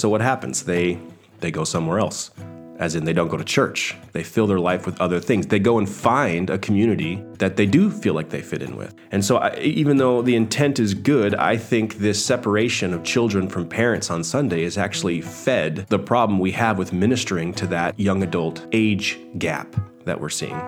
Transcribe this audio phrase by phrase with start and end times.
[0.00, 0.62] so what happens?
[0.62, 0.98] They
[1.40, 2.30] they go somewhere else.
[2.78, 3.94] As in, they don't go to church.
[4.12, 5.46] They fill their life with other things.
[5.46, 8.94] They go and find a community that they do feel like they fit in with.
[9.10, 13.50] And so, I, even though the intent is good, I think this separation of children
[13.50, 18.00] from parents on Sunday is actually fed the problem we have with ministering to that
[18.00, 19.76] young adult age gap
[20.06, 20.58] that we're seeing.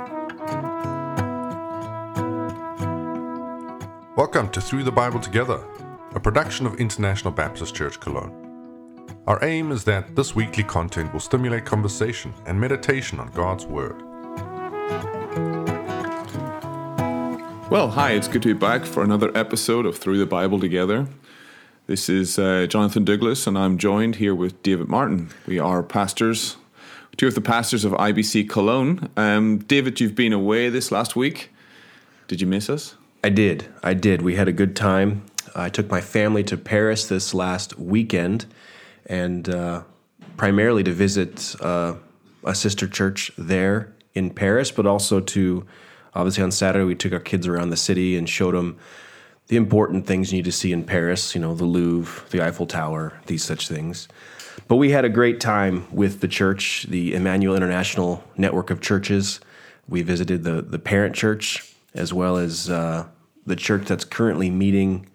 [4.15, 5.65] Welcome to Through the Bible Together,
[6.15, 8.42] a production of International Baptist Church Cologne.
[9.25, 14.03] Our aim is that this weekly content will stimulate conversation and meditation on God's Word.
[17.71, 21.07] Well, hi, it's good to be back for another episode of Through the Bible Together.
[21.87, 25.31] This is uh, Jonathan Douglas, and I'm joined here with David Martin.
[25.47, 26.57] We are pastors,
[27.17, 29.09] two of the pastors of IBC Cologne.
[29.17, 31.51] Um, David, you've been away this last week.
[32.27, 32.97] Did you miss us?
[33.23, 33.67] I did.
[33.85, 34.21] I did.
[34.21, 35.23] We had a good time.
[35.55, 38.47] I took my family to Paris this last weekend
[39.07, 39.83] and uh,
[40.37, 41.95] primarily to visit uh,
[42.45, 45.67] a sister church there in Paris, but also to
[46.15, 48.79] obviously on Saturday we took our kids around the city and showed them
[49.49, 51.35] the important things you need to see in Paris.
[51.35, 54.09] You know, the Louvre, the Eiffel Tower, these such things.
[54.69, 59.41] But we had a great time with the church, the Emmanuel International Network of Churches.
[59.89, 63.07] We visited the the parent church as well as uh,
[63.47, 65.07] the church that's currently meeting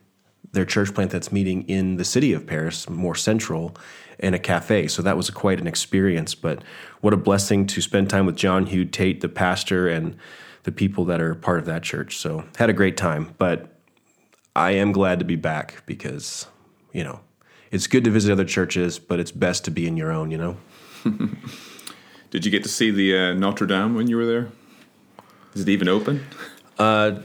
[0.52, 3.76] their church plant that's meeting in the city of Paris, more central,
[4.20, 4.88] in a cafe.
[4.88, 6.36] So that was quite an experience.
[6.36, 6.64] But
[7.02, 10.18] what a blessing to spend time with John Hugh Tate, the pastor, and
[10.64, 12.18] the people that are part of that church.
[12.18, 13.36] So had a great time.
[13.38, 13.73] But
[14.56, 16.48] I am glad to be back because,
[16.92, 17.20] you know,
[17.72, 20.38] it's good to visit other churches, but it's best to be in your own, you
[20.38, 20.58] know?
[22.31, 24.50] Did you get to see the uh, Notre Dame when you were there?
[25.53, 26.25] Is it even open?
[26.78, 27.20] Uh,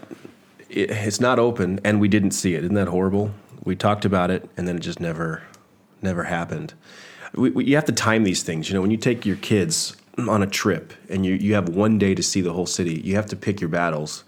[0.73, 2.65] it, it's not open, and we didn't see it.
[2.65, 3.33] Isn't that horrible?
[3.65, 5.43] We talked about it, and then it just never,
[6.01, 6.75] never happened.
[7.35, 8.69] We, we, you have to time these things.
[8.69, 11.99] You know, when you take your kids on a trip and you you have one
[11.99, 14.25] day to see the whole city, you have to pick your battles.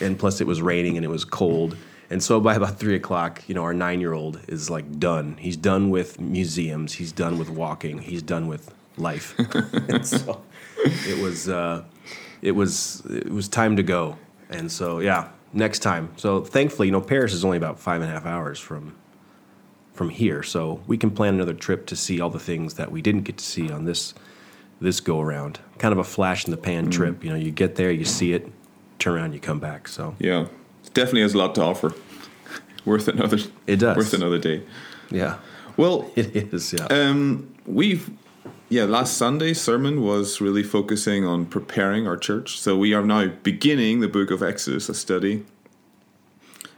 [0.00, 1.76] And plus, it was raining and it was cold.
[2.10, 5.36] And so by about three o'clock, you know, our nine year old is like done.
[5.38, 6.94] He's done with museums.
[6.94, 7.98] He's done with walking.
[7.98, 9.34] He's done with life.
[10.02, 10.42] so
[10.84, 11.84] it was, uh,
[12.42, 14.18] it was, it was time to go.
[14.50, 16.10] And so, yeah, next time.
[16.16, 18.96] So thankfully, you know, Paris is only about five and a half hours from
[19.92, 23.00] from here, so we can plan another trip to see all the things that we
[23.00, 24.14] didn't get to see on this
[24.80, 25.60] this go around.
[25.78, 26.92] Kind of a flash in the pan mm.
[26.92, 27.24] trip.
[27.24, 28.50] You know, you get there, you see it,
[28.98, 29.88] turn around, you come back.
[29.88, 30.42] So yeah,
[30.84, 31.94] it definitely has a lot to offer.
[32.84, 33.38] worth another.
[33.66, 33.96] It does.
[33.96, 34.62] Worth another day.
[35.10, 35.38] Yeah.
[35.76, 36.72] Well, it is.
[36.72, 36.86] Yeah.
[36.86, 38.10] Um, we've
[38.68, 42.58] yeah, last Sunday's sermon was really focusing on preparing our church.
[42.58, 45.44] So we are now beginning the book of Exodus, a study.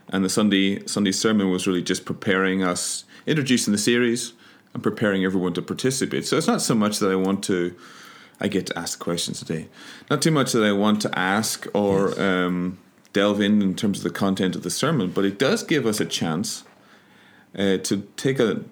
[0.09, 4.33] And the Sunday Sunday sermon was really just preparing us, introducing the series
[4.73, 6.25] and preparing everyone to participate.
[6.25, 7.75] So it's not so much that I want to
[8.39, 9.67] I get to ask questions today.
[10.09, 12.19] Not too much that I want to ask or yes.
[12.19, 12.77] um,
[13.11, 15.99] delve in in terms of the content of the sermon, but it does give us
[15.99, 16.63] a chance
[17.57, 18.63] uh, to take a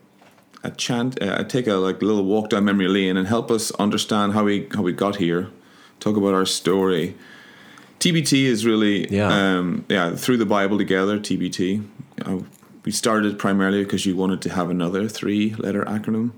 [0.65, 4.33] a chant, uh, take a like little walk down memory lane and help us understand
[4.33, 5.49] how we how we got here.
[5.99, 7.15] Talk about our story.
[7.99, 11.19] TBT is really yeah um, yeah through the Bible together.
[11.19, 11.85] TBT.
[12.25, 12.39] Uh,
[12.83, 16.31] we started primarily because you wanted to have another three letter acronym,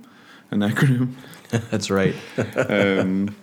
[0.52, 1.14] an acronym.
[1.72, 2.16] That's right.
[2.70, 3.36] um,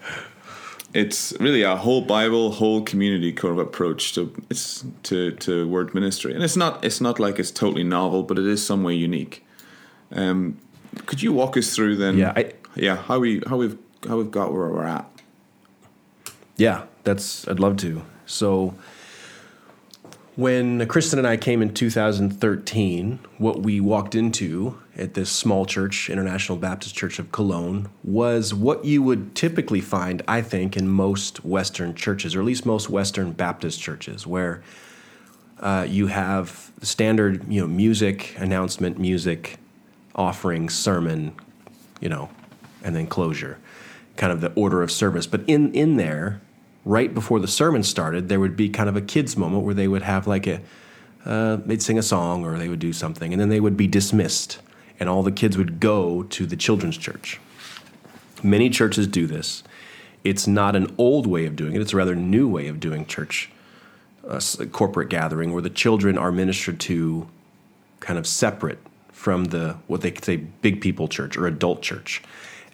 [0.94, 5.94] it's really a whole Bible, whole community kind of approach to it's to to word
[5.94, 8.94] ministry, and it's not it's not like it's totally novel, but it is some way
[8.94, 9.44] unique.
[10.12, 10.58] Um,
[11.06, 12.16] could you walk us through then?
[12.16, 15.08] Yeah, I, yeah, how we how we've how we've got where we're at.
[16.56, 18.02] Yeah, that's I'd love to.
[18.26, 18.74] So
[20.36, 26.10] when Kristen and I came in 2013, what we walked into at this small church,
[26.10, 31.44] International Baptist Church of Cologne, was what you would typically find, I think, in most
[31.44, 34.62] Western churches, or at least most Western Baptist churches, where
[35.60, 39.58] uh, you have standard, you know, music, announcement music,
[40.14, 41.34] offering, sermon,
[42.00, 42.28] you know,
[42.82, 43.58] and then closure,
[44.16, 45.26] kind of the order of service.
[45.26, 46.40] But in in there,
[46.84, 49.88] right before the sermon started, there would be kind of a kids moment where they
[49.88, 50.60] would have like a
[51.24, 53.86] uh, they'd sing a song or they would do something, and then they would be
[53.86, 54.58] dismissed,
[55.00, 57.40] and all the kids would go to the children's church.
[58.42, 59.62] Many churches do this.
[60.22, 63.06] It's not an old way of doing it; it's a rather new way of doing
[63.06, 63.50] church,
[64.28, 64.40] uh,
[64.70, 67.26] corporate gathering, where the children are ministered to,
[68.00, 68.78] kind of separate
[69.24, 72.22] from the what they say big people church or adult church.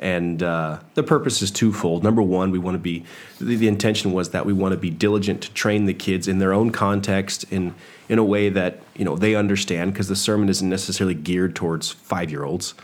[0.00, 2.02] And uh, the purpose is twofold.
[2.02, 3.04] Number one, we want to be
[3.38, 6.40] the, the, intention was that we want to be diligent to train the kids in
[6.40, 7.74] their own context in
[8.08, 11.92] in a way that you know they understand because the sermon isn't necessarily geared towards
[11.92, 12.74] five year olds,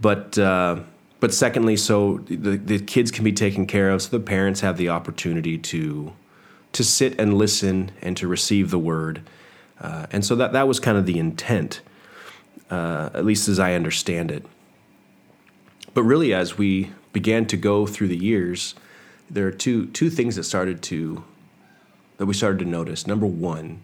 [0.00, 0.80] but uh,
[1.20, 4.78] but secondly, so the, the kids can be taken care of, so the parents have
[4.78, 6.12] the opportunity to
[6.72, 9.22] to sit and listen and to receive the word,
[9.80, 11.82] uh, and so that that was kind of the intent,
[12.70, 14.44] uh, at least as I understand it.
[15.94, 18.74] But really, as we began to go through the years,
[19.30, 21.24] there are two two things that started to
[22.18, 23.06] that we started to notice.
[23.06, 23.80] Number one,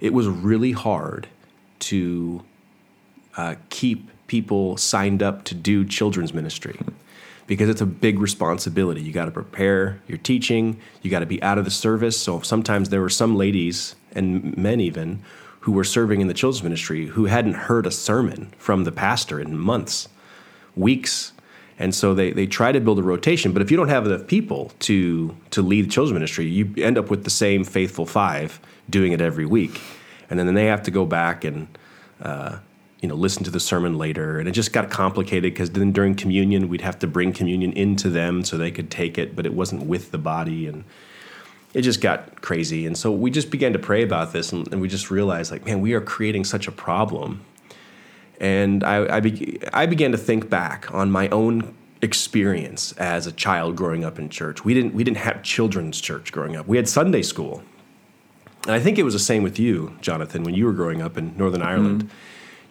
[0.00, 1.28] it was really hard
[1.80, 2.42] to
[3.36, 6.78] uh, keep people signed up to do children's ministry
[7.46, 9.02] because it's a big responsibility.
[9.02, 12.18] You got to prepare your teaching, you got to be out of the service.
[12.18, 15.22] So sometimes there were some ladies and men even
[15.64, 19.40] who were serving in the children's ministry who hadn't heard a sermon from the pastor
[19.40, 20.10] in months,
[20.76, 21.32] weeks.
[21.78, 24.26] And so they, they try to build a rotation, but if you don't have enough
[24.26, 28.60] people to to lead the children's ministry, you end up with the same faithful five
[28.90, 29.80] doing it every week,
[30.28, 31.66] and then they have to go back and
[32.20, 32.58] uh,
[33.00, 34.38] you know listen to the sermon later.
[34.38, 38.10] And it just got complicated because then during communion we'd have to bring communion into
[38.10, 40.66] them so they could take it but it wasn't with the body.
[40.66, 40.84] And
[41.74, 42.86] it just got crazy.
[42.86, 45.66] And so we just began to pray about this and, and we just realized like
[45.66, 47.44] man we are creating such a problem.
[48.40, 53.32] And I, I, be, I began to think back on my own experience as a
[53.32, 54.64] child growing up in church.
[54.64, 56.66] We didn't we didn't have children's church growing up.
[56.66, 57.62] We had sunday school.
[58.66, 61.18] And i think it was the same with you jonathan when you were growing up
[61.18, 62.04] in northern ireland.
[62.04, 62.16] Mm-hmm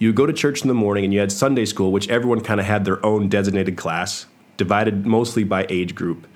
[0.04, 2.42] you would go to church in the morning and you had Sunday school, which everyone
[2.42, 4.26] kind of had their own designated class,
[4.58, 6.28] divided mostly by age group,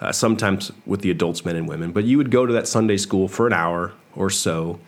[0.00, 1.92] uh, sometimes with the adults, men and women.
[1.92, 4.80] But you would go to that Sunday school for an hour or so,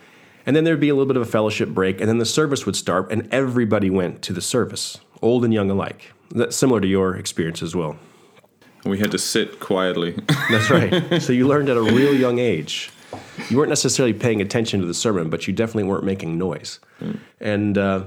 [0.45, 2.65] and then there'd be a little bit of a fellowship break, and then the service
[2.65, 6.13] would start, and everybody went to the service, old and young alike.
[6.29, 7.97] That's similar to your experience as well.
[8.85, 10.17] We had to sit quietly.
[10.49, 11.21] That's right.
[11.21, 12.91] So you learned at a real young age
[13.49, 16.79] you weren't necessarily paying attention to the sermon, but you definitely weren't making noise.
[16.99, 17.19] Mm.
[17.39, 18.05] And uh,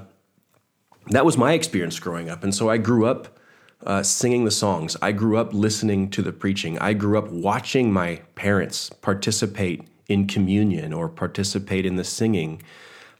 [1.08, 2.44] that was my experience growing up.
[2.44, 3.38] And so I grew up
[3.84, 4.96] uh, singing the songs.
[5.02, 6.78] I grew up listening to the preaching.
[6.78, 12.62] I grew up watching my parents participate in communion or participate in the singing.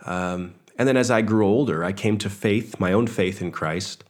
[0.05, 3.53] Um, and then as I grew older, I came to faith, my own faith in
[3.53, 4.05] Christ.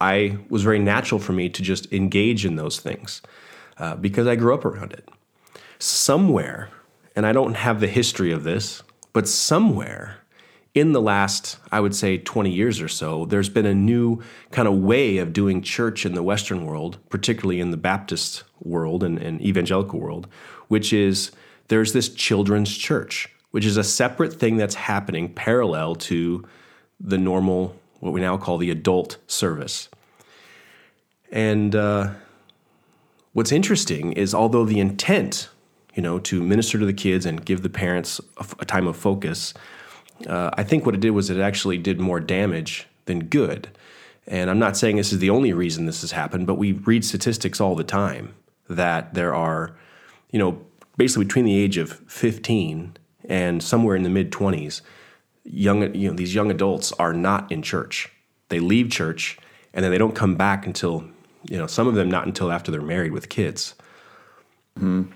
[0.00, 3.22] I was very natural for me to just engage in those things
[3.78, 5.08] uh, because I grew up around it.
[5.78, 6.70] Somewhere
[7.14, 8.82] and I don't have the history of this,
[9.12, 10.18] but somewhere
[10.76, 14.68] in the last, I would say, 20 years or so, there's been a new kind
[14.68, 19.18] of way of doing church in the Western world, particularly in the Baptist world and,
[19.18, 20.28] and evangelical world,
[20.68, 21.32] which is
[21.68, 26.46] there's this children's church, which is a separate thing that's happening parallel to
[27.00, 29.88] the normal, what we now call the adult service.
[31.32, 32.10] And uh,
[33.32, 35.48] what's interesting is although the intent
[35.96, 38.96] you know, to minister to the kids and give the parents a, a time of
[38.96, 39.54] focus.
[40.26, 43.68] Uh, I think what it did was it actually did more damage than good.
[44.26, 47.04] And I'm not saying this is the only reason this has happened, but we read
[47.04, 48.34] statistics all the time
[48.68, 49.76] that there are,
[50.30, 50.60] you know,
[50.96, 52.96] basically between the age of 15
[53.28, 54.80] and somewhere in the mid 20s,
[55.44, 58.10] young, you know, these young adults are not in church.
[58.48, 59.38] They leave church
[59.72, 61.04] and then they don't come back until,
[61.48, 63.74] you know, some of them not until after they're married with kids.
[64.78, 65.12] Mm-hmm.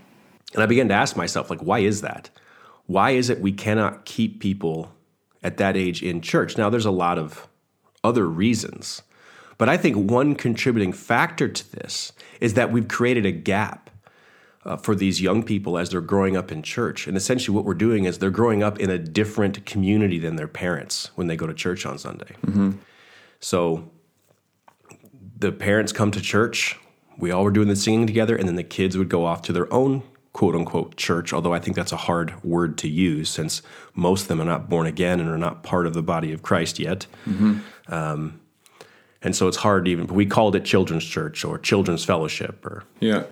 [0.55, 2.31] And I began to ask myself, like, why is that?
[2.91, 4.91] Why is it we cannot keep people
[5.45, 6.59] at that age in church?
[6.59, 7.47] Now, there's a lot of
[8.03, 9.03] other reasons,
[9.59, 13.91] but I think one contributing factor to this is that we've created a gap
[14.65, 17.07] uh, for these young people as they're growing up in church.
[17.07, 20.49] And essentially, what we're doing is they're growing up in a different community than their
[20.49, 22.35] parents when they go to church on Sunday.
[22.45, 22.73] Mm-hmm.
[23.39, 23.89] So
[25.39, 26.77] the parents come to church.
[27.17, 29.53] We all were doing the singing together, and then the kids would go off to
[29.53, 33.63] their own quote unquote church, although I think that's a hard word to use since
[33.95, 36.43] most of them are not born again and are not part of the body of
[36.43, 37.07] Christ yet.
[37.27, 37.59] Mm-hmm.
[37.93, 38.41] Um,
[39.23, 42.85] and so it's hard even, but we called it children's church or children's fellowship or
[43.01, 43.25] yeah,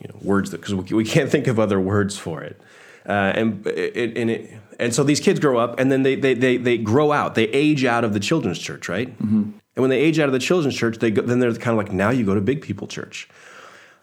[0.00, 2.60] you know, words that because we, we can't think of other words for it.
[3.06, 6.34] Uh, and it, and it, and so these kids grow up and then they, they,
[6.34, 9.10] they, they grow out, they age out of the children's church, right?
[9.18, 9.42] Mm-hmm.
[9.76, 11.84] And when they age out of the children's church, they go, then they're kind of
[11.84, 13.28] like, now you go to big people church,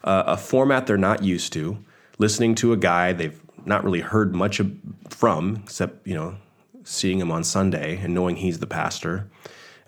[0.04, 1.78] uh, a format they're not used to
[2.18, 4.60] listening to a guy they've not really heard much
[5.08, 6.36] from, except you know
[6.84, 9.28] seeing him on Sunday and knowing he's the pastor,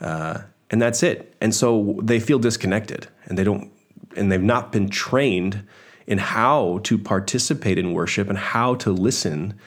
[0.00, 0.38] uh,
[0.70, 1.34] and that's it.
[1.40, 3.72] And so they feel disconnected, and they don't,
[4.16, 5.66] and they've not been trained
[6.06, 9.58] in how to participate in worship and how to listen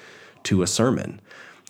[0.44, 1.22] to a sermon,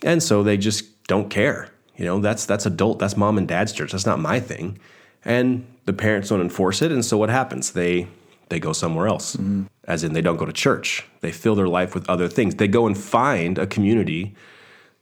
[0.02, 1.70] and so they just don't care.
[1.96, 3.92] You know, that's that's adult, that's mom and dad's church.
[3.92, 4.78] That's not my thing,
[5.24, 7.72] and the parents don't enforce it, and so what happens?
[7.72, 8.08] They
[8.50, 9.36] they go somewhere else.
[9.36, 11.06] Mm-hmm as in they don't go to church.
[11.22, 12.54] They fill their life with other things.
[12.54, 14.36] They go and find a community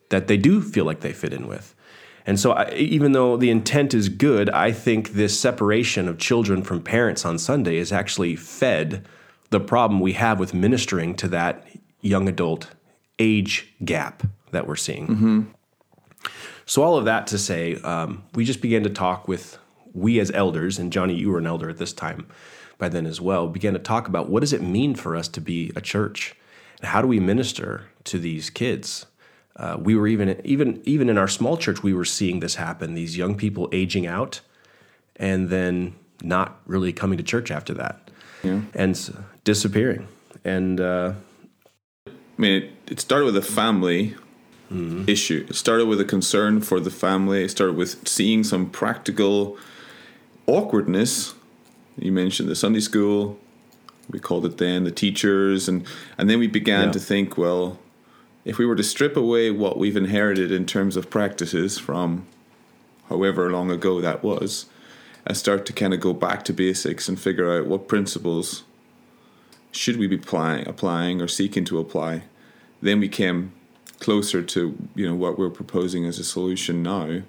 [0.08, 1.74] that they do feel like they fit in with.
[2.24, 6.62] And so, I, even though the intent is good, I think this separation of children
[6.62, 9.06] from parents on Sunday is actually fed
[9.50, 11.66] the problem we have with ministering to that
[12.00, 12.70] young adult
[13.18, 15.06] age gap that we're seeing.
[15.06, 15.40] Mm-hmm.
[16.64, 19.58] So, all of that to say, um, we just began to talk with
[19.92, 22.26] we as elders, and Johnny, you were an elder at this time
[22.78, 25.40] by then as well, began to talk about what does it mean for us to
[25.40, 26.34] be a church?
[26.80, 29.06] And how do we minister to these kids?
[29.56, 32.92] Uh, we were even even even in our small church, we were seeing this happen.
[32.94, 34.40] These young people aging out,
[35.16, 38.10] and then not really coming to church after that,
[38.42, 38.60] Yeah.
[38.74, 40.08] and disappearing.
[40.44, 41.12] And uh,
[42.06, 44.14] I mean, it, it started with a family
[45.06, 45.46] issue.
[45.48, 47.44] It started with a concern for the family.
[47.44, 49.56] It started with seeing some practical
[50.46, 51.34] awkwardness.
[51.98, 53.38] You mentioned the Sunday school.
[54.08, 55.84] We called it then the teachers, and
[56.16, 56.92] and then we began Yeah.
[56.92, 57.78] to think, well,
[58.44, 62.24] if we were to strip away what we've inherited in terms of practices from
[63.08, 64.66] however long ago that was,
[65.26, 68.62] and start to kind of go back to basics and figure out what principles
[69.72, 72.22] should we be applying, applying or seeking to apply,
[72.80, 73.52] then we came
[73.98, 77.22] closer to you know what we're proposing as a solution now,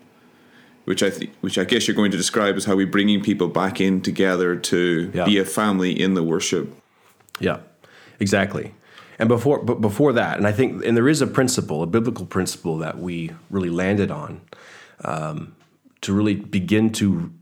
[0.88, 3.50] which I think, which I guess you're going to describe as how we're bringing people
[3.50, 5.26] back in together to Yeah.
[5.26, 6.74] be a family in the worship.
[7.42, 7.58] Yeah,
[8.22, 8.74] exactly.
[9.20, 12.26] And before, but before that, and I think, and there is a principle, a biblical
[12.26, 14.40] principle that we really landed on
[15.04, 15.56] um,
[16.00, 17.34] to really begin to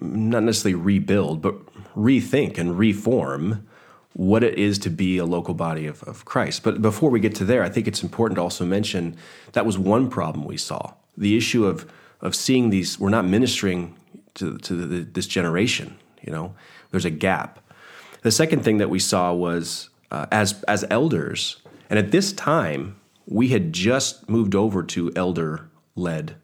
[0.00, 1.56] not necessarily rebuild, but
[1.94, 3.66] rethink and reform
[4.14, 6.62] what it is to be a local body of, of Christ.
[6.62, 9.14] But before we get to there, I think it's important to also mention
[9.52, 11.86] that was one problem we saw the issue of
[12.24, 12.98] of seeing these.
[12.98, 13.94] We're not ministering
[14.34, 15.96] to to the, this generation.
[16.22, 16.54] You know,
[16.90, 17.60] there's a gap.
[18.22, 22.96] The second thing that we saw was uh, as as elders, and at this time
[23.26, 26.36] we had just moved over to elder led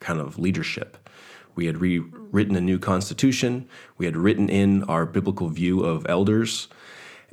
[0.00, 1.08] kind of leadership.
[1.54, 3.66] We had rewritten a new constitution.
[3.96, 6.68] We had written in our biblical view of elders,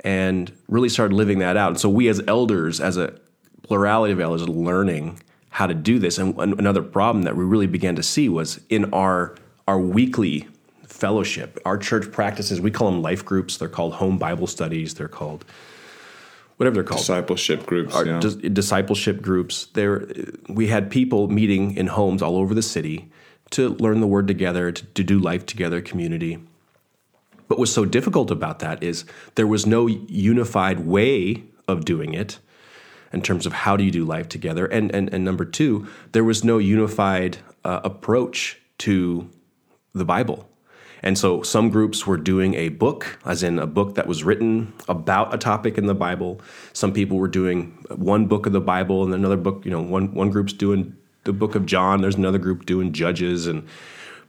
[0.00, 1.68] and really started living that out.
[1.70, 3.18] And so we as elders, as a
[3.62, 5.18] plurality of elders, learning
[5.54, 6.18] how to do this.
[6.18, 9.36] And another problem that we really began to see was in our
[9.68, 10.48] our weekly
[10.84, 12.60] fellowship, our church practices.
[12.60, 13.56] We call them life groups.
[13.56, 14.94] They're called home Bible studies.
[14.94, 15.44] They're called
[16.56, 17.94] whatever they're called Discipleship groups.
[17.94, 18.18] our yeah.
[18.18, 19.66] dis- discipleship groups.
[19.74, 20.08] There,
[20.48, 23.08] we had people meeting in homes all over the city
[23.50, 26.38] to learn the word together, to, to do life together, community.
[27.46, 29.04] What was so difficult about that is
[29.36, 32.40] there was no unified way of doing it
[33.14, 36.24] in terms of how do you do life together, and and, and number two, there
[36.24, 39.30] was no unified uh, approach to
[39.94, 40.48] the Bible.
[41.02, 44.72] And so some groups were doing a book, as in a book that was written
[44.88, 46.40] about a topic in the Bible.
[46.72, 50.14] Some people were doing one book of the Bible and another book, you know, one,
[50.14, 53.46] one group's doing the book of John, there's another group doing Judges.
[53.46, 53.66] And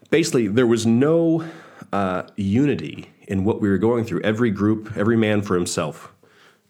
[0.10, 1.48] basically, there was no
[1.94, 4.22] uh, unity in what we were going through.
[4.22, 6.12] Every group, every man for himself.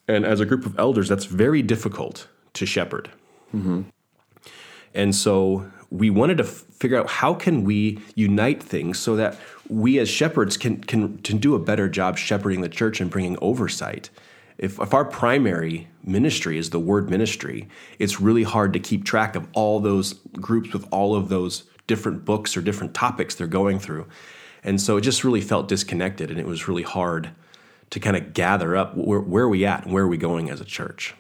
[0.07, 3.09] And as a group of elders, that's very difficult to shepherd.
[3.53, 3.83] Mm-hmm.
[4.93, 9.37] And so we wanted to f- figure out how can we unite things so that
[9.69, 13.37] we as shepherds can, can, can do a better job shepherding the church and bringing
[13.41, 14.09] oversight.
[14.57, 17.67] If, if our primary ministry is the word ministry,
[17.99, 22.25] it's really hard to keep track of all those groups with all of those different
[22.25, 24.07] books or different topics they're going through.
[24.63, 27.31] And so it just really felt disconnected and it was really hard
[27.89, 30.49] to kind of gather up where, where are we at and where are we going
[30.49, 31.13] as a church.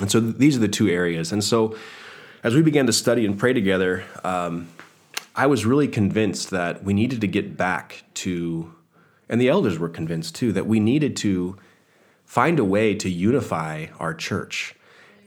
[0.00, 1.32] And so these are the two areas.
[1.32, 1.76] And so
[2.42, 4.68] as we began to study and pray together, um,
[5.34, 8.74] I was really convinced that we needed to get back to,
[9.28, 11.56] and the elders were convinced too, that we needed to
[12.24, 14.74] find a way to unify our church.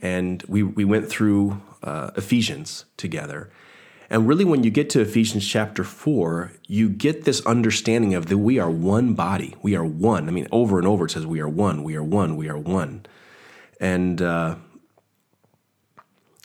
[0.01, 3.49] And we, we went through uh, Ephesians together.
[4.11, 8.39] And really, when you get to Ephesians chapter 4, you get this understanding of that
[8.39, 9.55] we are one body.
[9.61, 10.27] We are one.
[10.27, 12.57] I mean, over and over it says, We are one, we are one, we are
[12.57, 13.05] one.
[13.79, 14.57] And, uh,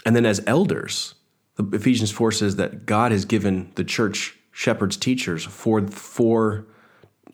[0.04, 1.16] and then as elders,
[1.58, 6.68] Ephesians 4 says that God has given the church shepherds, teachers for, for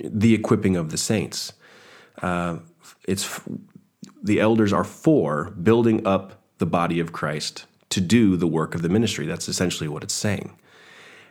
[0.03, 1.53] the equipping of the saints.
[2.23, 2.61] Uh,
[3.07, 3.39] it's
[4.23, 8.83] the elders are for building up the body of Christ to do the work of
[8.83, 9.27] the ministry.
[9.27, 10.57] That's essentially what it's saying.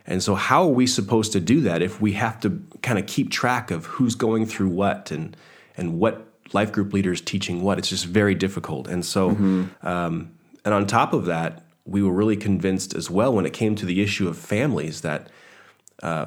[0.06, 3.06] And so, how are we supposed to do that if we have to kind of
[3.06, 5.36] keep track of who's going through what and
[5.76, 7.78] and what life group leaders teaching what?
[7.78, 8.88] It's just very difficult.
[8.88, 9.30] And so,
[9.82, 10.32] um,
[10.64, 13.86] and on top of that, we were really convinced as well when it came to
[13.86, 15.28] the issue of families that
[16.02, 16.26] uh,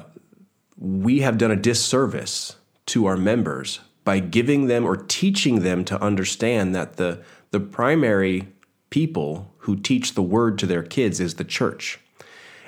[0.78, 6.00] we have done a disservice to our members by giving them or teaching them to
[6.02, 8.48] understand that the the primary
[8.90, 11.98] people who teach the word to their kids is the church.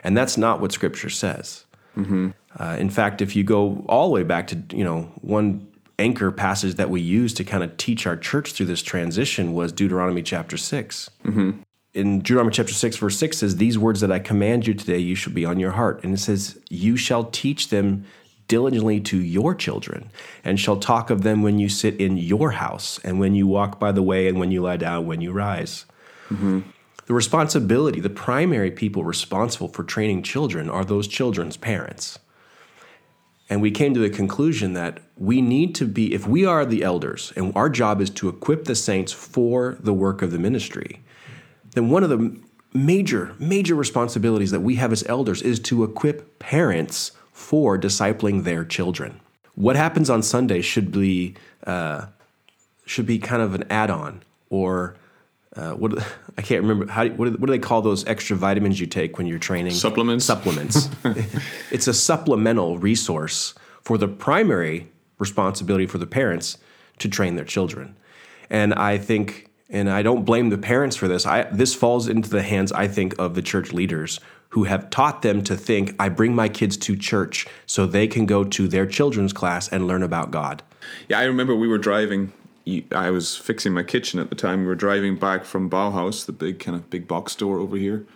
[0.04, 1.64] And that's not what Scripture says.
[2.58, 5.66] Uh, in fact, if you go all the way back to you know one
[5.98, 9.72] anchor passage that we use to kind of teach our church through this transition was
[9.72, 11.10] Deuteronomy chapter 6
[11.94, 15.14] In Deuteronomy chapter six, verse six says, "These words that I command you today, you
[15.16, 18.04] shall be on your heart." And it says, "You shall teach them."
[18.46, 20.08] Diligently to your children,
[20.42, 23.78] and shall talk of them when you sit in your house, and when you walk
[23.78, 25.84] by the way, and when you lie down, when you rise.
[27.06, 32.18] The responsibility, the primary people responsible for training children are those children's parents.
[33.48, 36.82] And we came to the conclusion that we need to be, if we are the
[36.82, 41.00] elders and our job is to equip the saints for the work of the ministry,
[41.72, 42.38] then one of the
[42.74, 48.64] major, major responsibilities that we have as elders is to equip parents for discipling their
[48.64, 49.20] children.
[49.54, 52.06] What happens on Sunday should be, uh,
[52.84, 54.96] should be kind of an add on or
[55.58, 55.98] uh, what
[56.38, 59.18] I can't remember how what do, what do they call those extra vitamins you take
[59.18, 60.24] when you're training Supplements?
[60.24, 60.88] supplements
[61.72, 64.88] it's a supplemental resource for the primary
[65.18, 66.58] responsibility for the parents
[66.98, 67.96] to train their children
[68.48, 72.30] and I think and I don't blame the parents for this I this falls into
[72.30, 76.08] the hands I think of the church leaders who have taught them to think I
[76.08, 80.04] bring my kids to church so they can go to their children's class and learn
[80.04, 80.62] about God
[81.08, 82.32] Yeah, I remember we were driving.
[82.92, 84.60] I was fixing my kitchen at the time.
[84.60, 88.06] We were driving back from Bauhaus, the big kind of big box store over here,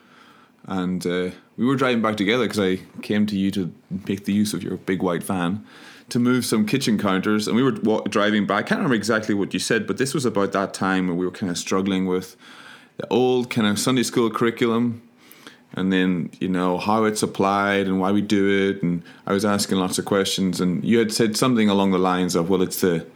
[0.67, 3.73] and uh, we were driving back together because I came to you to
[4.07, 5.65] make the use of your big white van
[6.09, 8.67] to move some kitchen counters, and we were wa- driving back.
[8.67, 11.25] I can't remember exactly what you said, but this was about that time where we
[11.25, 12.37] were kind of struggling with
[12.99, 15.03] the old kind of Sunday school curriculum
[15.75, 19.45] and then you know how it's applied and why we do it and i was
[19.45, 22.81] asking lots of questions and you had said something along the lines of well it's
[22.81, 23.07] the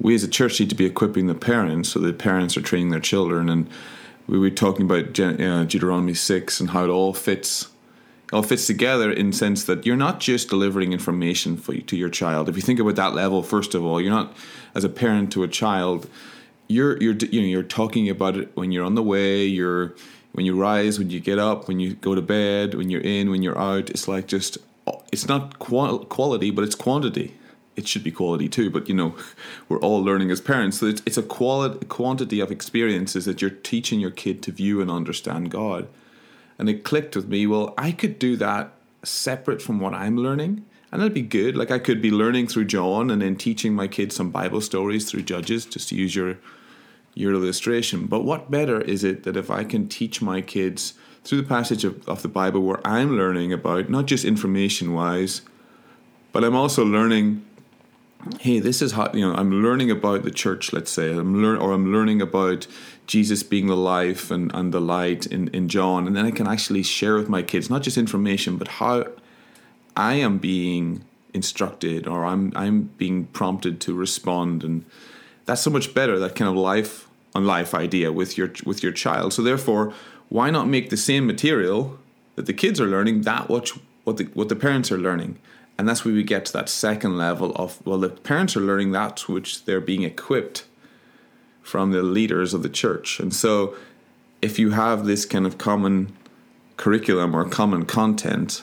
[0.00, 2.90] we as a church need to be equipping the parents so that parents are training
[2.90, 3.48] their children.
[3.48, 3.68] And
[4.26, 7.68] we were talking about uh, deuteronomy 6 and how it all fits
[8.32, 11.96] it all fits together in the sense that you're not just delivering information for to
[11.96, 12.48] your child.
[12.48, 14.36] If you think about that level first of all you're not
[14.74, 16.08] as a parent to a child
[16.68, 19.94] you're you're you know you're talking about it when you're on the way you're
[20.32, 23.30] when you rise when you get up when you go to bed when you're in
[23.30, 23.90] when you're out.
[23.90, 24.58] It's like just
[25.10, 27.34] it's not qual- quality but it's quantity
[27.80, 29.14] it should be quality too but you know
[29.68, 30.78] we're all learning as parents.
[30.78, 34.80] So it's, it's a quality quantity of experiences that you're teaching your kid to view
[34.80, 35.88] and understand god.
[36.58, 40.64] And it clicked with me well i could do that separate from what i'm learning
[40.92, 41.56] and that'd be good.
[41.56, 45.10] Like i could be learning through john and then teaching my kids some bible stories
[45.10, 46.36] through judges just to use your
[47.14, 48.06] your illustration.
[48.06, 51.84] But what better is it that if I can teach my kids through the passage
[51.84, 55.42] of, of the Bible where I'm learning about, not just information wise,
[56.32, 57.44] but I'm also learning,
[58.40, 61.56] hey, this is how, you know, I'm learning about the church, let's say, I'm learn
[61.58, 62.66] or I'm learning about
[63.06, 66.06] Jesus being the life and, and the light in, in John.
[66.06, 69.06] And then I can actually share with my kids, not just information, but how
[69.96, 74.64] I am being instructed or I'm I'm being prompted to respond.
[74.64, 74.84] And
[75.46, 78.92] that's so much better that kind of life on life idea with your with your
[78.92, 79.32] child.
[79.32, 79.92] So therefore
[80.28, 81.98] why not make the same material
[82.36, 83.70] that the kids are learning that what
[84.04, 85.38] what the what the parents are learning
[85.80, 88.92] and that's where we get to that second level of well the parents are learning
[88.92, 90.64] that which they're being equipped
[91.62, 93.74] from the leaders of the church and so
[94.40, 96.16] if you have this kind of common
[96.76, 98.62] curriculum or common content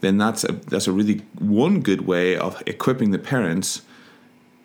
[0.00, 3.82] then that's a that's a really one good way of equipping the parents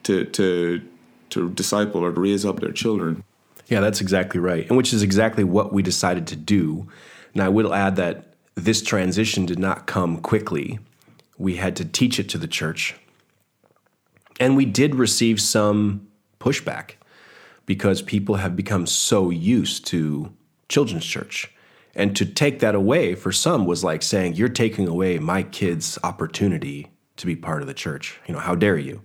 [0.04, 0.82] to to
[1.30, 3.24] to disciple or to raise up their children.
[3.68, 4.68] Yeah, that's exactly right.
[4.68, 6.88] And which is exactly what we decided to do.
[7.34, 10.80] Now, I will add that this transition did not come quickly.
[11.38, 12.96] We had to teach it to the church.
[14.40, 16.08] And we did receive some
[16.40, 16.92] pushback
[17.66, 20.34] because people have become so used to
[20.70, 21.52] children's church.
[21.96, 25.98] And to take that away for some was like saying, You're taking away my kid's
[26.04, 28.20] opportunity to be part of the church.
[28.28, 29.02] You know, how dare you?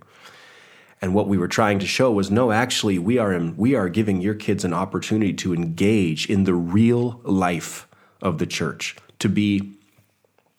[1.01, 4.21] And what we were trying to show was no, actually, we are, we are giving
[4.21, 7.87] your kids an opportunity to engage in the real life
[8.21, 9.73] of the church, to be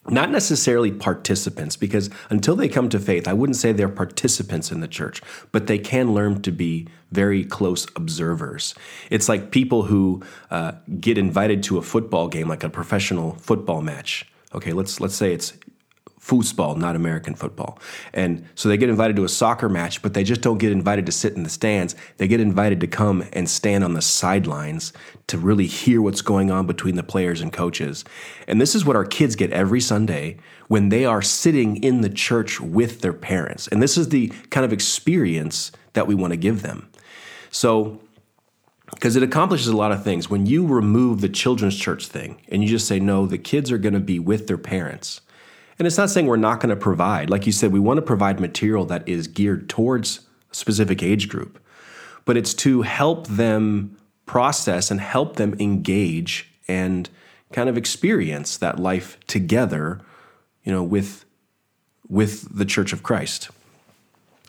[0.09, 4.81] not necessarily participants, because until they come to faith, I wouldn't say they're participants in
[4.81, 8.75] the church, but they can learn to be very close observers.
[9.11, 13.81] It's like people who uh, get invited to a football game, like a professional football
[13.81, 14.27] match.
[14.55, 15.55] Okay, let's let's say it's
[16.23, 17.79] foosball, not American football.
[18.13, 21.05] And so they get invited to a soccer match, but they just don't get invited
[21.07, 21.97] to sit in the stands.
[22.19, 24.93] They get invited to come and stand on the sidelines
[25.27, 28.05] to really hear what's going on between the players and coaches.
[28.47, 30.37] And this is what our kids get every Sunday
[30.69, 33.67] when they are sitting in the church with their parents.
[33.69, 36.89] And this is the kind of experience that we want to give them.
[37.51, 38.01] So
[38.93, 40.29] because it accomplishes a lot of things.
[40.29, 43.79] When you remove the children's church thing and you just say, no, the kids are
[43.79, 45.23] going to be with their parents.
[45.83, 47.29] And it's not saying we're not going to provide.
[47.29, 51.29] Like you said, we want to provide material that is geared towards a specific age
[51.29, 51.61] group,
[52.25, 57.11] but it's to help them process and help them engage and
[57.51, 60.01] kind of experience that life together,
[60.63, 61.25] you know, with
[62.09, 63.51] with the Church of Christ.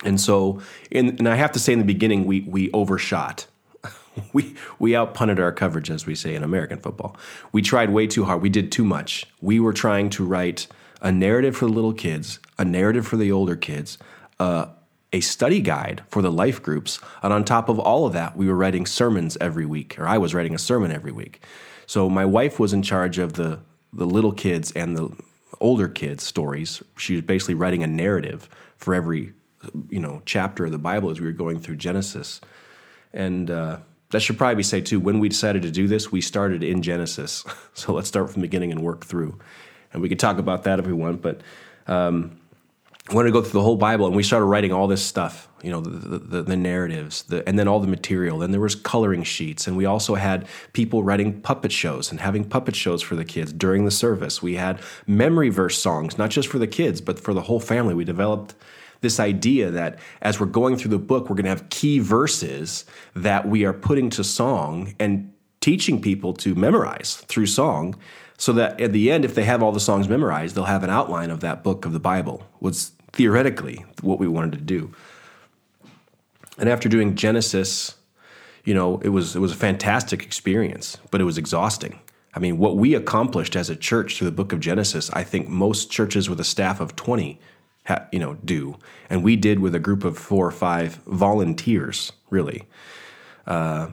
[0.06, 3.48] And so, in, and I have to say in the beginning, we we overshot.
[4.34, 7.18] we we outpunted our coverage, as we say in American football.
[7.52, 8.44] We tried way too hard.
[8.44, 9.26] We did too much.
[9.42, 10.68] We were trying to write
[11.04, 13.98] a narrative for the little kids, a narrative for the older kids,
[14.40, 14.68] uh,
[15.12, 18.48] a study guide for the life groups, and on top of all of that, we
[18.48, 21.44] were writing sermons every week, or I was writing a sermon every week.
[21.86, 23.60] So my wife was in charge of the
[23.96, 25.16] the little kids and the
[25.60, 26.82] older kids' stories.
[26.98, 29.34] She was basically writing a narrative for every
[29.90, 32.42] you know chapter of the Bible as we were going through Genesis,
[33.14, 33.78] and uh,
[34.10, 35.00] that should probably be said too.
[35.00, 38.48] When we decided to do this, we started in Genesis, so let's start from the
[38.48, 39.38] beginning and work through,
[39.94, 41.42] and we could talk about that if we want, but.
[41.88, 42.40] Um,
[43.10, 45.50] I wanted to go through the whole Bible, and we started writing all this stuff.
[45.62, 48.42] You know, the the, the narratives, the, and then all the material.
[48.42, 52.46] And there was coloring sheets, and we also had people writing puppet shows and having
[52.46, 54.42] puppet shows for the kids during the service.
[54.42, 57.94] We had memory verse songs, not just for the kids, but for the whole family.
[57.94, 58.56] We developed
[59.02, 62.86] this idea that as we're going through the book, we're going to have key verses
[63.16, 67.96] that we are putting to song and teaching people to memorize through song
[68.38, 70.90] so that at the end if they have all the songs memorized they'll have an
[70.90, 74.92] outline of that book of the bible was theoretically what we wanted to do.
[76.58, 77.96] And after doing genesis
[78.66, 82.00] you know it was it was a fantastic experience but it was exhausting.
[82.36, 85.48] I mean what we accomplished as a church through the book of genesis i think
[85.48, 87.40] most churches with a staff of 20
[87.86, 88.78] ha, you know do.
[89.10, 92.64] And we did with a group of four or five volunteers really.
[93.46, 93.90] Uh,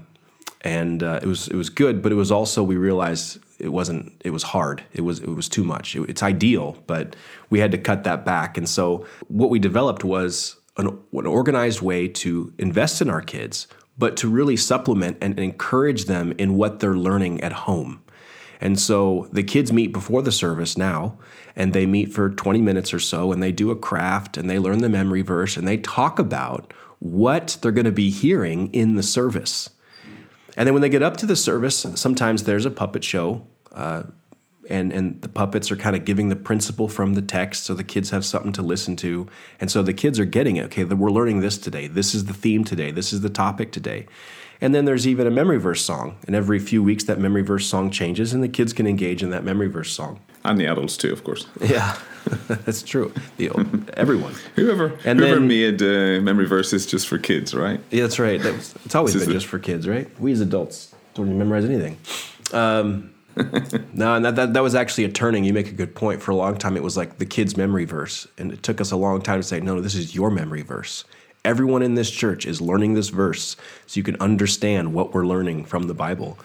[0.62, 4.20] and uh, it was it was good but it was also we realized it wasn't
[4.24, 4.82] it was hard.
[4.92, 5.96] It was it was too much.
[5.96, 7.16] It, it's ideal but
[7.50, 8.56] we had to cut that back.
[8.56, 13.66] And so what we developed was an, an organized way to invest in our kids
[13.98, 18.02] but to really supplement and encourage them in what they're learning at home.
[18.60, 21.18] And so the kids meet before the service now
[21.56, 24.58] and they meet for 20 minutes or so and they do a craft and they
[24.58, 28.96] learn the memory verse and they talk about what they're going to be hearing in
[28.96, 29.70] the service
[30.60, 34.02] and then when they get up to the service, sometimes there's a puppet show, uh,
[34.68, 37.82] and and the puppets are kind of giving the principle from the text, so the
[37.82, 39.26] kids have something to listen to,
[39.58, 40.64] and so the kids are getting it.
[40.64, 41.86] Okay, we're learning this today.
[41.86, 42.90] This is the theme today.
[42.90, 44.06] This is the topic today.
[44.60, 47.66] And then there's even a memory verse song, and every few weeks that memory verse
[47.66, 50.20] song changes, and the kids can engage in that memory verse song.
[50.44, 51.46] And the adults too, of course.
[51.60, 51.96] Yeah,
[52.48, 53.12] that's true.
[53.36, 53.50] The
[53.96, 57.80] everyone, whoever, and whoever then, made uh, memory verses just for kids, right?
[57.90, 58.40] Yeah, that's right.
[58.40, 60.08] That it's always been just for kids, right?
[60.20, 61.98] We as adults don't even memorize anything.
[62.52, 63.12] Um,
[63.92, 65.44] no, and that, that that was actually a turning.
[65.44, 66.22] You make a good point.
[66.22, 68.90] For a long time, it was like the kids' memory verse, and it took us
[68.90, 71.04] a long time to say, no, no, this is your memory verse.
[71.44, 75.64] Everyone in this church is learning this verse so you can understand what we're learning
[75.64, 76.38] from the Bible.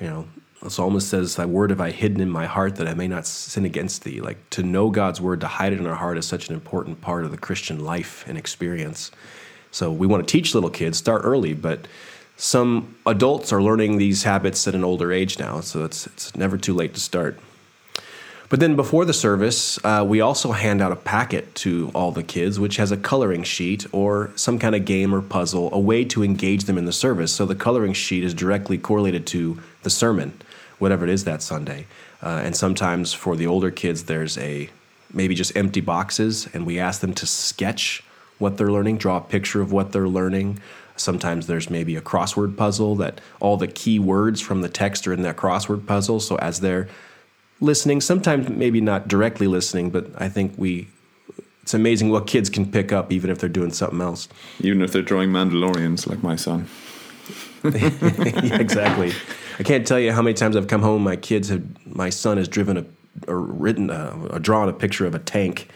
[0.00, 0.28] You know,
[0.62, 3.26] the psalmist says, Thy word have I hidden in my heart that I may not
[3.26, 4.20] sin against thee.
[4.20, 7.00] Like to know God's word, to hide it in our heart is such an important
[7.00, 9.10] part of the Christian life and experience.
[9.70, 11.86] So we want to teach little kids, start early, but
[12.36, 16.56] some adults are learning these habits at an older age now, so it's, it's never
[16.56, 17.38] too late to start.
[18.52, 22.22] But then before the service, uh, we also hand out a packet to all the
[22.22, 26.04] kids, which has a coloring sheet or some kind of game or puzzle, a way
[26.04, 27.32] to engage them in the service.
[27.32, 30.38] So the coloring sheet is directly correlated to the sermon,
[30.82, 31.86] whatever it is that Sunday.
[32.20, 34.68] Uh, and sometimes for the older kids, there's a
[35.14, 38.02] maybe just empty boxes, and we ask them to sketch
[38.38, 40.58] what they're learning, draw a picture of what they're learning.
[40.96, 45.12] Sometimes there's maybe a crossword puzzle that all the key words from the text are
[45.12, 46.18] in that crossword puzzle.
[46.18, 46.88] So as they're
[47.60, 50.88] listening, sometimes maybe not directly listening, but I think we
[51.62, 54.28] it's amazing what kids can pick up even if they're doing something else.
[54.58, 56.66] Even if they're drawing Mandalorians like my son.
[57.64, 59.12] yeah, exactly.
[59.58, 61.02] I can't tell you how many times I've come home.
[61.02, 62.84] My kids have, my son has driven a,
[63.28, 65.68] or written, a, or drawn a picture of a tank.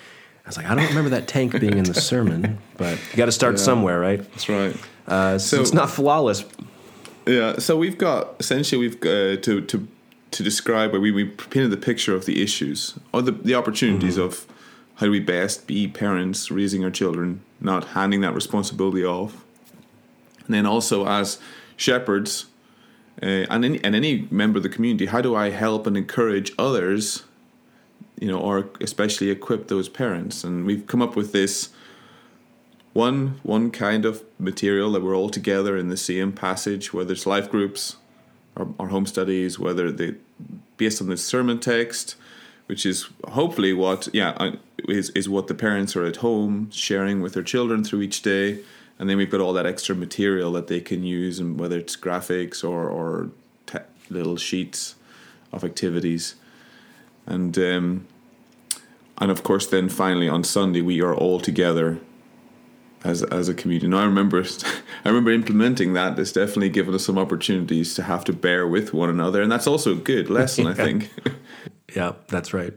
[0.44, 3.26] I was like, I don't remember that tank being in the sermon, but you got
[3.26, 4.18] to start yeah, somewhere, right?
[4.18, 4.76] That's right.
[5.06, 6.44] Uh, so, so, it's not flawless.
[7.26, 7.58] Yeah.
[7.58, 9.88] So we've got essentially we've uh, to to
[10.32, 14.14] to describe where we, we painted the picture of the issues or the, the opportunities
[14.14, 14.24] mm-hmm.
[14.24, 14.46] of
[14.96, 19.44] how do we best be parents raising our children, not handing that responsibility off.
[20.46, 21.38] And then also as
[21.76, 22.46] shepherds
[23.22, 26.52] uh, and, any, and any member of the community, how do I help and encourage
[26.58, 27.24] others,
[28.20, 30.44] you know, or especially equip those parents?
[30.44, 31.70] And we've come up with this
[32.92, 37.26] one one kind of material that we're all together in the same passage, whether it's
[37.26, 37.96] life groups
[38.56, 40.14] or, or home studies, whether they
[40.78, 42.16] based on the sermon text,
[42.66, 44.52] which is hopefully what yeah
[44.88, 48.60] is is what the parents are at home sharing with their children through each day,
[48.98, 51.96] and then we've got all that extra material that they can use, and whether it's
[51.96, 53.30] graphics or or
[53.66, 53.78] te-
[54.08, 54.94] little sheets
[55.52, 56.34] of activities,
[57.26, 58.06] and um,
[59.18, 61.98] and of course then finally on Sunday we are all together
[63.04, 63.86] as as a community.
[63.88, 64.42] Now I remember
[65.04, 66.18] I remember implementing that.
[66.18, 69.66] It's definitely given us some opportunities to have to bear with one another, and that's
[69.66, 70.70] also a good lesson, yeah.
[70.70, 71.10] I think.
[71.94, 72.74] yeah, that's right.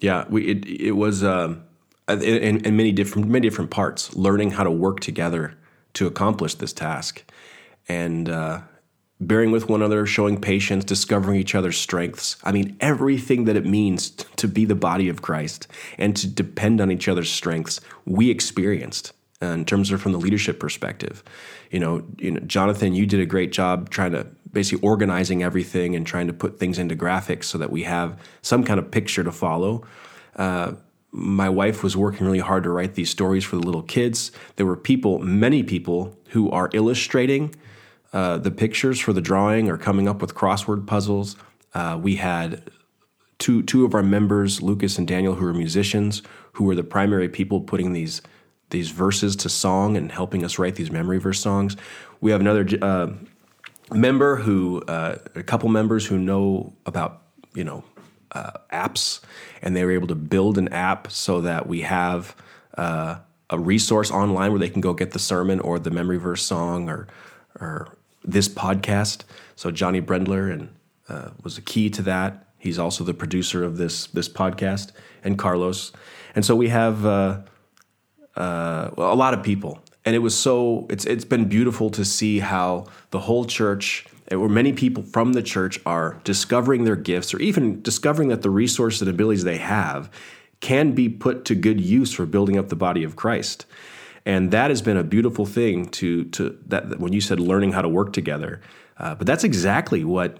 [0.00, 1.64] Yeah, we it it was um,
[2.08, 5.56] in, in many different many different parts, learning how to work together
[5.94, 7.24] to accomplish this task,
[7.88, 8.60] and uh,
[9.20, 12.36] bearing with one another, showing patience, discovering each other's strengths.
[12.44, 15.66] I mean, everything that it means to be the body of Christ
[15.98, 19.12] and to depend on each other's strengths, we experienced
[19.42, 21.22] uh, in terms of from the leadership perspective.
[21.70, 25.96] You know, you know, Jonathan, you did a great job trying to basically organizing everything
[25.96, 29.24] and trying to put things into graphics so that we have some kind of picture
[29.24, 29.84] to follow.
[30.36, 30.72] Uh,
[31.16, 34.32] my wife was working really hard to write these stories for the little kids.
[34.56, 37.54] There were people, many people, who are illustrating
[38.12, 41.36] uh, the pictures for the drawing or coming up with crossword puzzles.
[41.72, 42.68] Uh, we had
[43.38, 46.20] two two of our members, Lucas and Daniel, who are musicians,
[46.54, 48.20] who were the primary people putting these
[48.70, 51.76] these verses to song and helping us write these memory verse songs.
[52.20, 53.12] We have another uh,
[53.92, 57.22] member who, uh, a couple members who know about
[57.54, 57.84] you know
[58.34, 59.20] uh, apps,
[59.62, 62.36] and they were able to build an app so that we have
[62.76, 63.16] uh,
[63.50, 66.88] a resource online where they can go get the sermon or the memory verse song
[66.88, 67.06] or
[67.60, 69.22] or this podcast.
[69.56, 70.68] So Johnny Brendler and
[71.08, 72.48] uh, was a key to that.
[72.58, 74.92] He's also the producer of this this podcast,
[75.22, 75.92] and Carlos.
[76.34, 77.40] And so we have uh,
[78.36, 82.38] uh, a lot of people, and it was so it's it's been beautiful to see
[82.38, 87.40] how the whole church, or many people from the church, are discovering their gifts, or
[87.40, 90.10] even discovering that the resources and abilities they have
[90.60, 93.66] can be put to good use for building up the body of Christ
[94.26, 97.82] and that has been a beautiful thing to to that when you said learning how
[97.82, 98.60] to work together.
[98.96, 100.38] Uh, but that's exactly what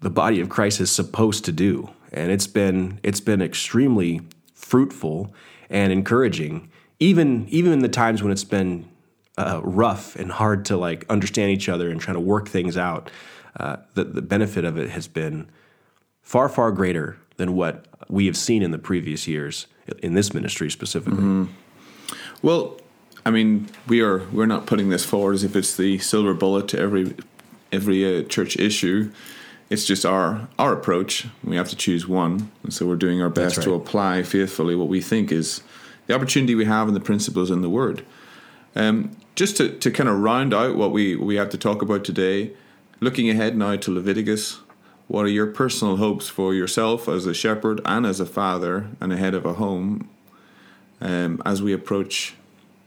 [0.00, 4.22] the body of Christ is supposed to do, and it's been it's been extremely
[4.54, 5.32] fruitful
[5.68, 8.88] and encouraging, even even in the times when it's been
[9.38, 13.10] uh, rough and hard to like understand each other and trying to work things out.
[13.58, 15.48] Uh, the the benefit of it has been
[16.22, 19.66] far far greater than what we have seen in the previous years
[20.02, 21.18] in this ministry specifically.
[21.18, 21.52] Mm-hmm.
[22.42, 22.78] Well,
[23.24, 26.68] I mean, we are we're not putting this forward as if it's the silver bullet
[26.68, 27.14] to every
[27.72, 29.12] every uh, church issue.
[29.68, 31.26] It's just our our approach.
[31.44, 33.64] We have to choose one, and so we're doing our best right.
[33.64, 35.62] to apply faithfully what we think is
[36.06, 38.04] the opportunity we have and the principles in the Word.
[38.76, 42.04] Um, just to, to kind of round out what we we have to talk about
[42.04, 42.52] today,
[43.00, 44.60] looking ahead now to Leviticus.
[45.08, 49.12] What are your personal hopes for yourself as a shepherd and as a father and
[49.12, 50.08] a head of a home
[51.00, 52.34] um, as we approach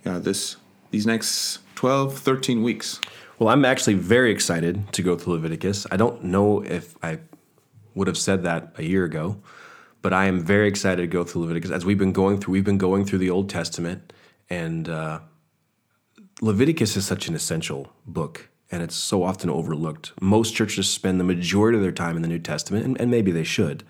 [0.06, 0.56] yeah, this
[0.92, 3.02] these next 12, 13 weeks?
[3.40, 5.86] Well, I'm actually very excited to go through Leviticus.
[5.92, 7.20] I don't know if I
[7.96, 9.38] would have said that a year ago,
[10.02, 11.72] but I am very excited to go through Leviticus.
[11.72, 14.14] As we've been going through, we've been going through the Old Testament,
[14.50, 15.20] and uh,
[16.44, 20.12] Leviticus is such an essential book, and it's so often overlooked.
[20.20, 23.32] Most churches spend the majority of their time in the New Testament, and, and maybe
[23.32, 23.86] they should.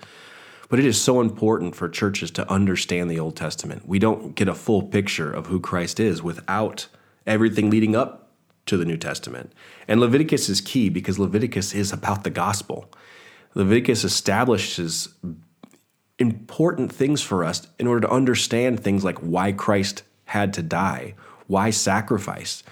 [0.69, 3.87] But it is so important for churches to understand the Old Testament.
[3.87, 6.85] We don't get a full picture of who Christ is without
[7.25, 8.29] everything leading up
[8.67, 9.51] to the New Testament.
[9.87, 12.87] And Leviticus is key because Leviticus is about the gospel.
[13.55, 15.09] Leviticus establishes
[16.19, 21.15] important things for us in order to understand things like why Christ had to die,
[21.47, 22.63] why sacrifice.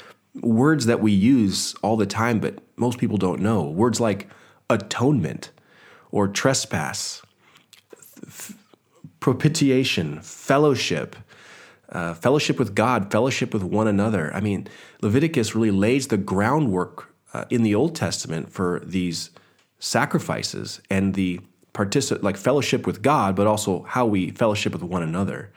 [0.41, 3.63] Words that we use all the time, but most people don't know.
[3.63, 4.29] Words like
[4.69, 5.51] atonement
[6.11, 7.21] or trespass
[9.21, 11.15] propitiation, fellowship,
[11.89, 14.33] uh, fellowship with God, fellowship with one another.
[14.33, 14.67] I mean,
[15.01, 19.29] Leviticus really lays the groundwork uh, in the Old Testament for these
[19.79, 21.39] sacrifices and the
[21.73, 25.51] particip- like fellowship with God, but also how we fellowship with one another.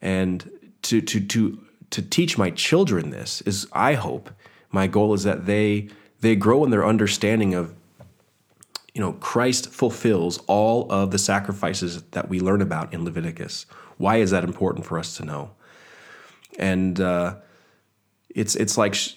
[0.00, 0.48] And
[0.82, 1.58] to to to
[1.90, 4.30] to teach my children this is, I hope,
[4.70, 5.88] my goal is that they
[6.20, 7.74] they grow in their understanding of
[8.94, 13.66] you know, Christ fulfills all of the sacrifices that we learn about in Leviticus.
[13.98, 15.50] Why is that important for us to know?
[16.58, 17.36] And uh,
[18.30, 19.14] it's it's like sh-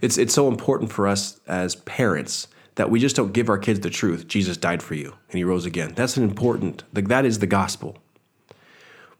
[0.00, 3.80] it's it's so important for us as parents that we just don't give our kids
[3.80, 4.26] the truth.
[4.26, 5.92] Jesus died for you and he rose again.
[5.94, 7.98] That's an important like that is the gospel.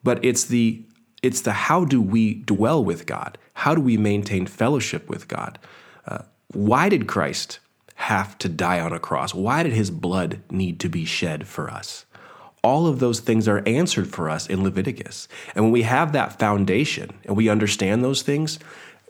[0.03, 0.83] But it's the
[1.23, 3.39] it's the how do we dwell with God?
[3.55, 5.59] How do we maintain fellowship with God?
[6.07, 7.59] Uh, why did Christ
[7.97, 9.35] have to die on a cross?
[9.35, 12.05] Why did his blood need to be shed for us?
[12.63, 15.29] All of those things are answered for us in Leviticus.
[15.55, 18.59] And when we have that foundation and we understand those things,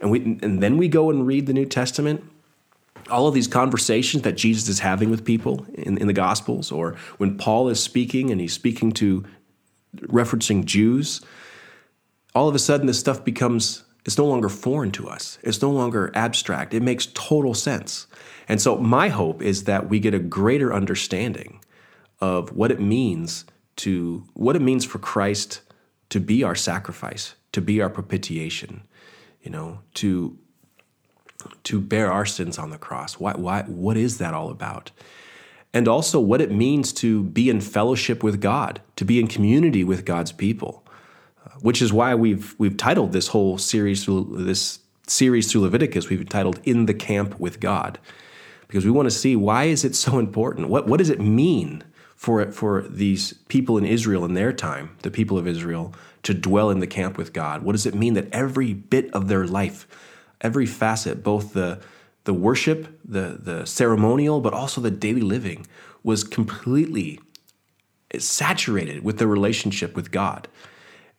[0.00, 2.24] and, we, and then we go and read the New Testament,
[3.10, 6.96] all of these conversations that Jesus is having with people in, in the Gospels, or
[7.16, 9.24] when Paul is speaking and he's speaking to
[9.96, 11.22] referencing Jews,
[12.34, 15.38] all of a sudden this stuff becomes it's no longer foreign to us.
[15.42, 16.72] It's no longer abstract.
[16.72, 18.06] It makes total sense.
[18.48, 21.60] And so my hope is that we get a greater understanding
[22.18, 23.44] of what it means
[23.76, 25.60] to what it means for Christ
[26.08, 28.82] to be our sacrifice, to be our propitiation,
[29.42, 30.38] you know, to
[31.64, 33.20] to bear our sins on the cross.
[33.20, 34.90] Why why what is that all about?
[35.74, 39.84] And also what it means to be in fellowship with God, to be in community
[39.84, 40.82] with God's people
[41.60, 46.28] which is why we've we've titled this whole series through this series through Leviticus we've
[46.28, 47.98] titled "In the Camp with God,"
[48.66, 50.68] because we want to see why is it so important.
[50.68, 51.84] What what does it mean
[52.16, 55.94] for for these people in Israel in their time, the people of Israel,
[56.24, 57.62] to dwell in the camp with God?
[57.62, 59.86] What does it mean that every bit of their life,
[60.40, 61.80] every facet, both the
[62.24, 65.66] the worship, the the ceremonial, but also the daily living,
[66.02, 67.20] was completely
[68.18, 70.48] saturated with the relationship with God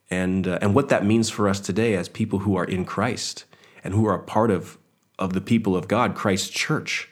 [0.10, 3.46] and uh, and what that means for us today as people who are in Christ
[3.84, 4.78] and who are a part of
[5.18, 7.10] of the people of God, Christ's church,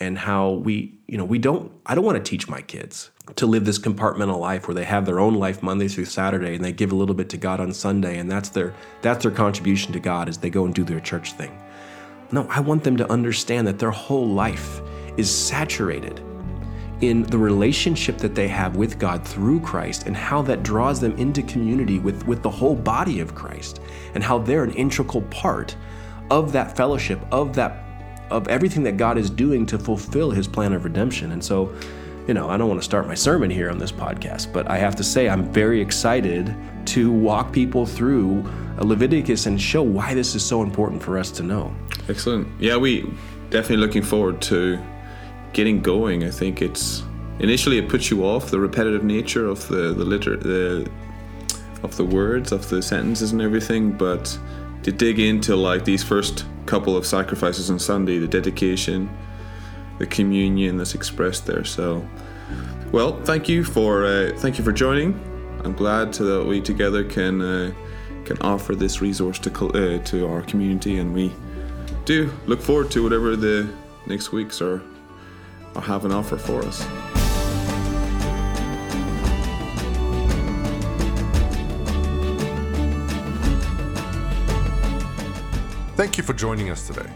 [0.00, 3.46] and how we you know we don't I don't want to teach my kids to
[3.46, 6.72] live this compartmental life where they have their own life Monday through Saturday and they
[6.72, 10.00] give a little bit to God on Sunday and that's their that's their contribution to
[10.00, 11.56] God as they go and do their church thing.
[12.32, 14.80] No, I want them to understand that their whole life
[15.16, 16.20] is saturated
[17.00, 21.12] in the relationship that they have with God through Christ and how that draws them
[21.18, 23.80] into community with, with the whole body of Christ
[24.14, 25.76] and how they're an integral part
[26.30, 27.82] of that fellowship, of that
[28.30, 31.30] of everything that God is doing to fulfill his plan of redemption.
[31.30, 31.72] And so,
[32.26, 34.78] you know, I don't want to start my sermon here on this podcast, but I
[34.78, 36.52] have to say I'm very excited
[36.86, 38.44] to walk people through
[38.78, 41.72] Leviticus and show why this is so important for us to know.
[42.08, 42.48] Excellent.
[42.60, 43.02] Yeah, we
[43.50, 44.82] definitely looking forward to
[45.56, 47.02] getting going, I think it's
[47.38, 50.88] initially it puts you off the repetitive nature of the the liter the
[51.82, 54.38] of the words of the sentences and everything, but
[54.82, 59.08] to dig into like these first couple of sacrifices on Sunday, the dedication,
[59.98, 61.64] the communion that's expressed there.
[61.64, 62.06] So,
[62.92, 65.10] well, thank you for uh, thank you for joining.
[65.64, 67.72] I'm glad that we together can uh,
[68.26, 71.32] can offer this resource to uh, to our community, and we
[72.04, 73.66] do look forward to whatever the
[74.06, 74.82] next weeks are
[75.80, 76.86] have an offer for us.
[85.96, 87.10] Thank you for joining us today.